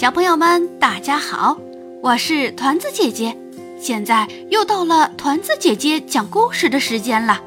[0.00, 1.58] 小朋友们，大家好，
[2.00, 3.36] 我是团子姐姐。
[3.78, 7.38] 现在又到了团子姐姐讲故事的时间了。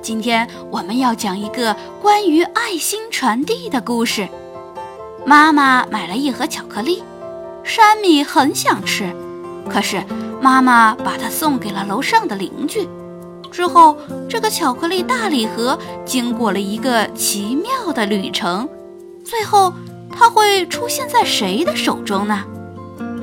[0.00, 4.28] 今天我们要讲一个关于爱心传递的故事。
[5.26, 7.02] 妈妈买了一盒巧克力，
[7.64, 9.12] 山米很想吃，
[9.68, 10.00] 可是
[10.40, 12.88] 妈妈把它送给了楼上的邻居。
[13.50, 13.96] 之后，
[14.28, 15.76] 这个巧克力大礼盒
[16.06, 18.68] 经过了一个奇妙的旅程，
[19.24, 19.72] 最后。
[20.20, 22.44] 它会出现在谁的手中呢？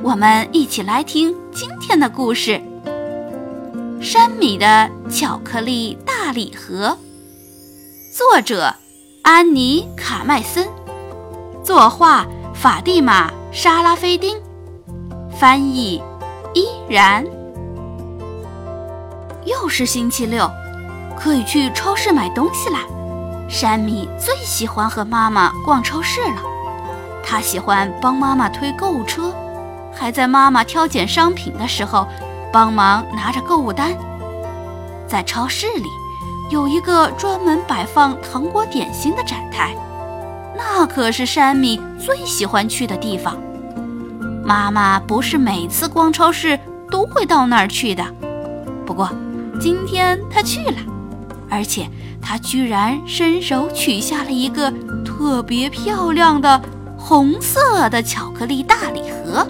[0.02, 2.60] 我们一起来听今天的故事：
[4.00, 6.98] 山米的巧克力大礼盒。
[8.12, 8.74] 作者：
[9.22, 10.66] 安妮·卡麦森，
[11.62, 14.36] 作画：法蒂玛·沙拉菲丁，
[15.38, 16.02] 翻译：
[16.52, 17.24] 依然。
[19.44, 20.50] 又是星期六，
[21.16, 22.80] 可以去超市买东西啦。
[23.48, 26.42] 山米最喜欢和妈妈逛超市了。
[27.30, 29.30] 他喜欢帮妈妈推购物车，
[29.92, 32.08] 还在妈妈挑拣商品的时候
[32.50, 33.94] 帮忙拿着购物单。
[35.06, 35.84] 在超市里
[36.48, 39.76] 有一个专门摆放糖果点心的展台，
[40.56, 43.36] 那可是山米最喜欢去的地方。
[44.42, 46.58] 妈妈不是每次逛超市
[46.90, 48.02] 都会到那儿去的，
[48.86, 49.10] 不过
[49.60, 50.78] 今天她去了，
[51.50, 51.86] 而且
[52.22, 54.72] 她居然伸手取下了一个
[55.04, 56.58] 特别漂亮的。
[56.98, 59.46] 红色的巧克力大礼盒，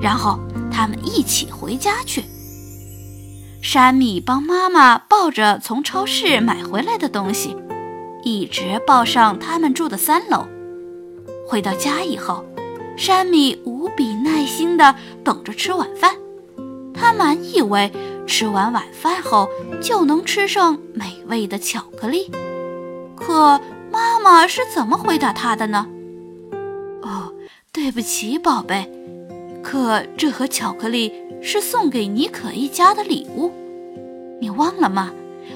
[0.00, 0.38] 然后
[0.72, 2.24] 他们一起回家去。
[3.60, 7.56] 山米帮妈妈抱着从超市买回来的东西，
[8.22, 10.46] 一直抱上他们住的三楼。
[11.48, 12.44] 回到家以后，
[12.96, 16.14] 山米无比耐心地等着吃晚饭。
[16.94, 17.92] 他满以为
[18.26, 19.48] 吃完晚饭后
[19.82, 22.30] 就能吃上美味的巧克力，
[23.16, 25.86] 可妈妈是怎么回答他的呢？
[27.76, 28.90] 对不起，宝贝，
[29.62, 31.12] 可这盒巧克力
[31.42, 33.52] 是送给妮可一家的礼物，
[34.40, 35.12] 你忘了吗？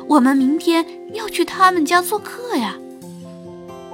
[0.06, 0.84] 我们明天
[1.14, 2.76] 要去他们家做客呀。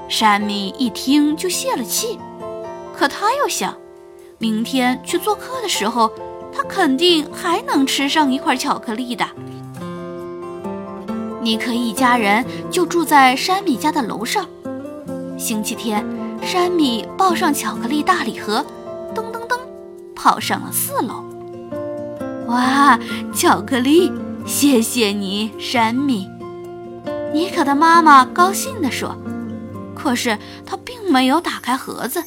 [0.09, 2.19] 山米一听就泄了气，
[2.93, 3.77] 可他又想，
[4.39, 6.11] 明天去做客的时候，
[6.53, 9.25] 他肯定还能吃上一块巧克力的。
[11.41, 14.45] 妮可一家人就住在山米家的楼上，
[15.39, 16.05] 星期天。
[16.43, 18.65] 山米抱上巧克力大礼盒，
[19.15, 19.59] 噔噔噔，
[20.15, 21.25] 跑上了四楼。
[22.47, 22.99] 哇，
[23.35, 24.13] 巧克力！
[24.47, 26.29] 谢谢你，山米。
[27.33, 29.17] 妮可的妈妈高兴地说。
[29.95, 32.23] 可是她并没有打开盒子。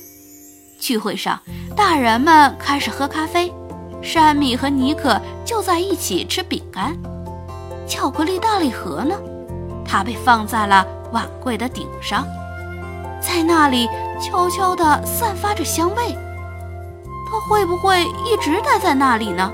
[0.81, 1.39] 聚会上，
[1.75, 3.53] 大人们开始喝咖啡，
[4.01, 6.97] 山米和妮可就在一起吃饼干。
[7.87, 9.15] 巧克力大礼盒呢？
[9.85, 12.25] 它被放在了碗柜的顶上。
[13.19, 13.87] 在那里
[14.19, 16.17] 悄悄地散发着香味，
[17.29, 19.51] 他会不会一直待在那里呢？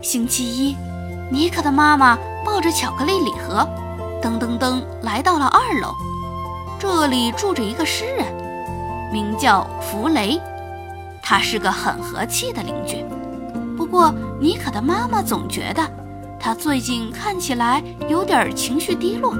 [0.00, 0.76] 星期一，
[1.30, 3.66] 妮可的妈妈抱着巧克力礼盒，
[4.22, 5.94] 噔噔噔来到了二楼。
[6.78, 8.26] 这里住着一个诗人，
[9.12, 10.38] 名叫弗雷，
[11.22, 13.04] 他是个很和气的邻居。
[13.76, 15.82] 不过，妮可的妈妈总觉得
[16.38, 19.34] 他最近看起来有点情绪低落。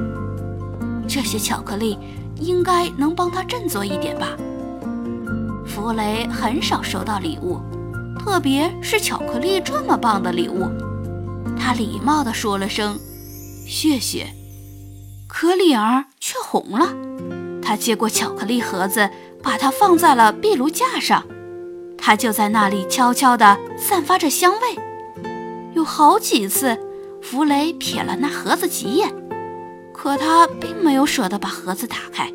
[1.08, 1.98] 这些巧克力
[2.40, 4.36] 应该能帮他振作一点吧。
[5.66, 7.58] 弗雷很少收到礼物，
[8.18, 10.68] 特别是巧克力这么棒的礼物。
[11.58, 12.98] 他礼貌地说了声
[13.66, 14.26] “谢谢”，
[15.26, 16.88] 可脸儿却红了。
[17.62, 19.08] 他接过巧克力盒子，
[19.42, 21.24] 把它放在了壁炉架上。
[21.96, 24.82] 他就在那里悄悄地散发着香味。
[25.74, 26.78] 有好几次，
[27.22, 29.10] 弗雷瞥了那盒子几眼。
[30.04, 32.30] 可他并没有舍得把盒子打开，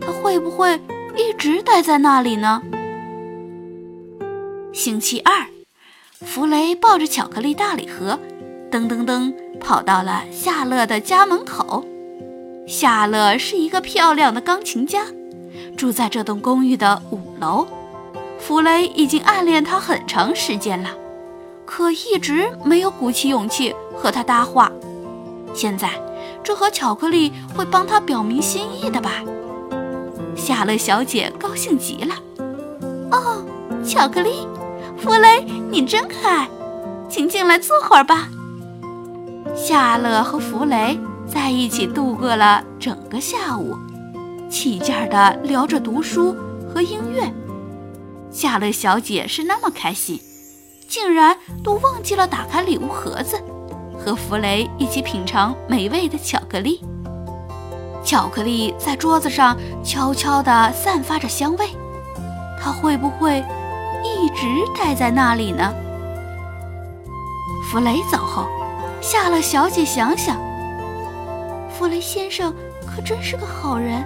[0.00, 0.74] 他会不会
[1.16, 2.60] 一直待在那里呢？
[4.72, 5.46] 星期二，
[6.26, 8.18] 弗雷抱着巧克力大礼盒，
[8.68, 11.84] 噔噔噔跑到了夏乐的家门口。
[12.66, 15.04] 夏乐是一个漂亮的钢琴家，
[15.76, 17.64] 住在这栋公寓的五楼。
[18.40, 20.90] 弗雷已经暗恋她很长时间了，
[21.64, 24.72] 可一直没有鼓起勇气和她搭话。
[25.54, 25.88] 现在。
[26.44, 29.22] 这盒巧克力会帮他表明心意的吧？
[30.34, 32.14] 夏乐小姐高兴极了。
[33.10, 33.44] 哦，
[33.84, 34.46] 巧克力，
[34.98, 36.48] 弗雷，你真可爱，
[37.08, 38.28] 请进来坐会儿吧。
[39.54, 43.76] 夏乐和弗雷在一起度过了整个下午，
[44.50, 46.34] 起劲儿地聊着读书
[46.72, 47.32] 和音乐。
[48.30, 50.18] 夏乐小姐是那么开心，
[50.88, 53.38] 竟然都忘记了打开礼物盒子。
[54.04, 56.80] 和弗雷一起品尝美味的巧克力。
[58.04, 61.68] 巧克力在桌子上悄悄地散发着香味，
[62.60, 63.44] 它会不会
[64.02, 64.46] 一直
[64.76, 65.72] 待在那里呢？
[67.70, 68.46] 弗雷走后，
[69.00, 70.36] 夏洛小姐想想，
[71.70, 72.52] 弗雷先生
[72.84, 74.04] 可真是个好人，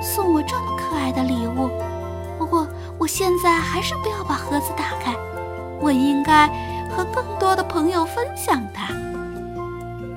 [0.00, 1.68] 送我这么可爱的礼物。
[2.38, 2.66] 不过
[2.98, 5.14] 我现在还是不要把盒子打开，
[5.80, 6.48] 我应该
[6.96, 8.88] 和更多的朋友分享它。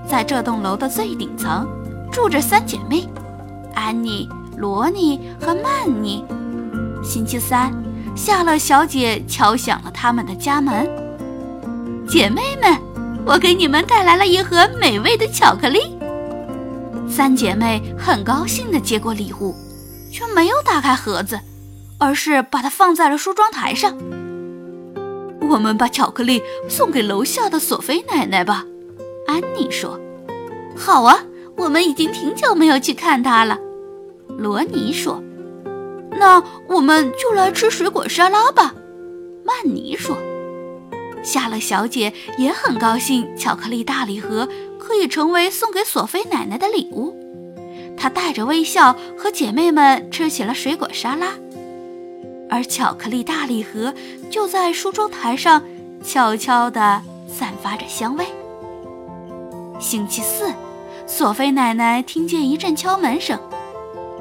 [0.09, 1.67] 在这栋楼的最顶层。
[2.11, 3.07] 住着三姐妹，
[3.75, 4.27] 安妮、
[4.57, 6.25] 罗尼和曼妮。
[7.03, 7.71] 星期三，
[8.15, 10.89] 夏乐小姐敲响了他们的家门。
[12.07, 12.75] 姐妹们，
[13.23, 15.95] 我给你们带来了一盒美味的巧克力。
[17.07, 19.53] 三姐妹很高兴地接过礼物，
[20.11, 21.39] 却没有打开盒子，
[21.99, 23.95] 而是把它放在了梳妆台上。
[25.49, 28.65] 我们把巧克力送给楼下的索菲奶奶吧，
[29.27, 29.99] 安妮说。
[30.75, 31.23] 好啊。
[31.57, 33.57] 我们已经挺久没有去看他了，
[34.27, 35.19] 罗尼说。
[36.11, 36.39] 那
[36.69, 38.75] 我们就来吃水果沙拉吧，
[39.43, 40.15] 曼尼说。
[41.23, 44.47] 夏乐小姐也很高兴，巧克力大礼盒
[44.77, 47.17] 可以成为送给索菲奶奶的礼物。
[47.97, 51.29] 她带着微笑和姐妹们吃起了水果沙拉，
[52.51, 53.91] 而巧克力大礼盒
[54.29, 55.63] 就在梳妆台上
[56.03, 58.27] 悄悄地散发着香味。
[59.79, 60.53] 星期四。
[61.05, 63.39] 索菲奶奶听见一阵敲门声，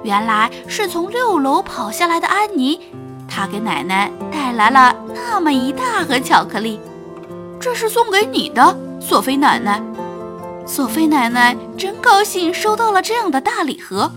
[0.04, 2.80] 原来是从六楼跑下来的安妮。
[3.28, 6.78] 她给奶奶带来了那么一大盒巧克力，
[7.58, 9.82] 这是送给你的，索菲奶奶。
[10.64, 14.10] 索菲奶奶真高兴收到了这样的大礼盒。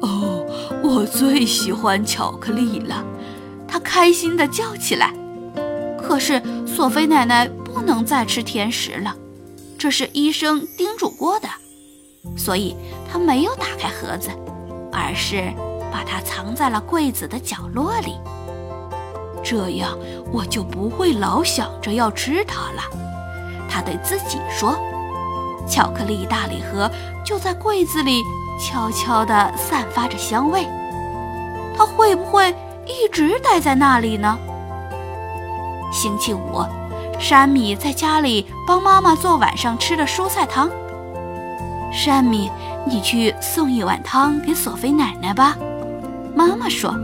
[0.00, 0.44] 哦，
[0.82, 3.02] 我最喜欢巧克力了，
[3.66, 5.14] 她开心地叫起来。
[6.02, 9.14] 可是索菲奶奶不能再吃甜食了，
[9.80, 11.48] 这是医生叮嘱过的。
[12.36, 12.76] 所以，
[13.10, 14.28] 他没有打开盒子，
[14.92, 15.50] 而是
[15.90, 18.14] 把它藏在了柜子的角落里。
[19.42, 19.98] 这样，
[20.30, 22.82] 我就不会老想着要吃它了。
[23.70, 24.78] 他对自己说
[25.66, 26.90] ：“巧克力大礼盒
[27.24, 28.22] 就在柜子里，
[28.60, 30.68] 悄悄地散发着香味。
[31.74, 32.54] 它会不会
[32.84, 34.38] 一直待在那里呢？”
[35.90, 36.62] 星期五，
[37.20, 40.70] 山米在家里帮妈妈做晚上吃的蔬菜汤。
[41.92, 42.50] 山米，
[42.86, 45.54] 你去送一碗汤给索菲奶奶吧。
[46.34, 46.94] 妈妈说：“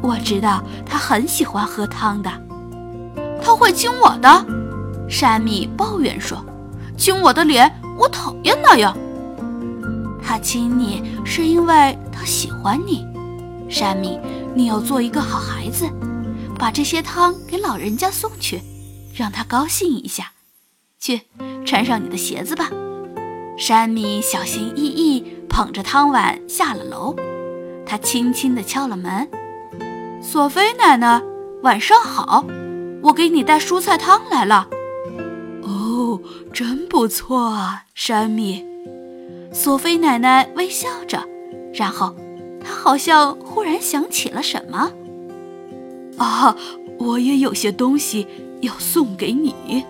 [0.00, 2.30] 我知道她很喜欢喝汤的。”
[3.44, 4.46] 她会亲我的。
[5.10, 6.42] 山米抱怨说
[6.96, 8.96] ：“亲我的脸，我讨厌那样。”
[10.26, 13.06] 他亲你是因为他喜欢你。
[13.68, 14.18] 山米，
[14.54, 15.86] 你要做一个好孩子，
[16.58, 18.62] 把这些汤给老人家送去，
[19.14, 20.32] 让他高兴一下。
[20.98, 21.22] 去，
[21.64, 22.70] 穿上你的鞋子吧。
[23.56, 27.14] 山米小心翼翼捧着汤碗下了楼，
[27.86, 29.28] 他轻轻地敲了门
[30.22, 31.22] ：“索菲奶奶，
[31.62, 32.44] 晚上好，
[33.02, 34.68] 我给你带蔬菜汤来了。
[35.62, 36.20] ”“哦，
[36.52, 38.64] 真不错啊，山米。”
[39.52, 41.22] 索菲奶奶微笑着，
[41.74, 42.16] 然后
[42.64, 44.90] 她好像忽然想起了什么
[46.18, 46.56] ：“啊，
[46.98, 48.26] 我也有些东西
[48.64, 49.84] 要送给你。”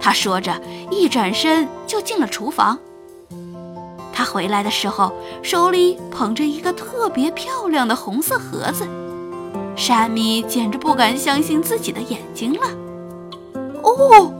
[0.00, 2.78] 他说着，一转身就进了厨房。
[4.12, 5.12] 他回来的时候，
[5.42, 8.86] 手里捧着一个特别漂亮的红色盒子。
[9.74, 12.60] 山米简直不敢相信自己的眼睛了。
[13.82, 14.32] 哦，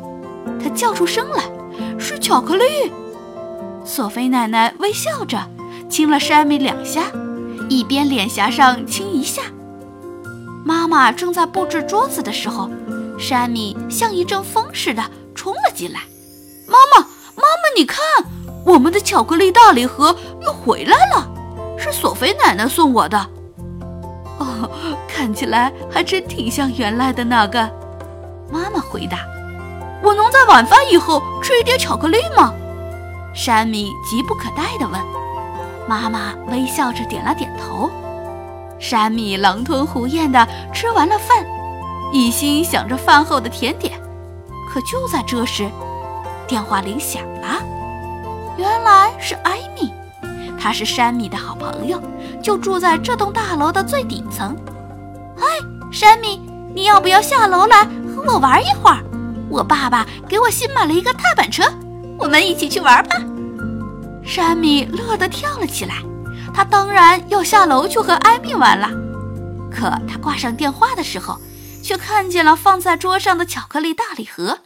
[0.63, 1.45] 他叫出声来
[1.99, 2.65] ：“是巧克力！”
[3.85, 5.39] 索菲奶奶微笑着
[5.89, 7.05] 亲了山米两下，
[7.69, 9.43] 一边脸颊上亲一下。
[10.65, 12.69] 妈妈正在布置桌子的时候，
[13.23, 15.03] 山米像一阵风似的。
[15.35, 16.01] 冲了进来，
[16.69, 17.99] 妈妈，妈妈，你看，
[18.65, 21.29] 我们的巧克力大礼盒又回来了，
[21.77, 23.19] 是索菲奶奶送我的。
[24.39, 24.71] 哦，
[25.09, 27.59] 看起来还真挺像原来的那个。
[28.53, 29.19] 妈妈回答
[30.05, 32.53] ：“我能在晚饭以后吃一点巧克力吗？”
[33.35, 35.01] 山米急不可待地问。
[35.89, 37.91] 妈妈微笑着点了点头。
[38.79, 41.45] 山米狼吞虎咽地吃完了饭，
[42.13, 43.99] 一心想着饭后的甜点。
[44.71, 45.69] 可就在这时，
[46.47, 47.63] 电话铃响了。
[48.57, 49.93] 原来是艾米，
[50.59, 52.01] 她是山米的好朋友，
[52.43, 54.57] 就住在这栋大楼的最顶层。
[55.37, 55.47] 嗨，
[55.91, 56.41] 山米，
[56.75, 59.03] 你要不要下楼来和我玩一会儿？
[59.51, 61.65] 我爸爸给我新买了一个踏板车，
[62.19, 63.17] 我们一起去玩吧。
[64.23, 65.97] 山米乐得跳了起来，
[66.55, 68.89] 他当然要下楼去和艾米玩了。
[69.71, 71.39] 可他挂上电话的时候。
[71.83, 74.61] 却看见了放在桌上的巧克力大礼盒，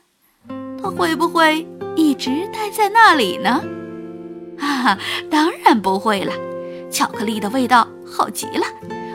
[0.80, 3.64] 它会不会一直待在那里呢？
[4.58, 4.99] 哈哈，
[5.30, 6.32] 当然不会了，
[6.90, 8.66] 巧克力的味道好极了，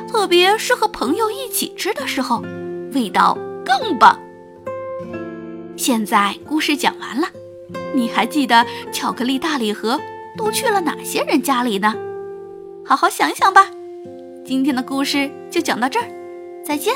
[0.10, 2.44] 特别是和朋友一起吃的时候，
[2.94, 4.20] 味道更棒。
[5.78, 7.28] 现在故事讲完了，
[7.96, 10.00] 你还记得巧克力大礼盒
[10.38, 11.96] 都去了哪些人家里呢？
[12.86, 13.68] 好好想想吧。
[14.46, 16.08] 今天的故事就讲到这儿，
[16.66, 16.94] 再见。